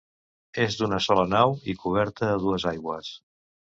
És 0.63 0.77
d'una 0.79 0.99
sola 1.07 1.27
nau 1.33 1.53
i 1.73 1.77
coberta 1.85 2.31
a 2.31 2.41
dues 2.47 2.67
aigües. 2.73 3.13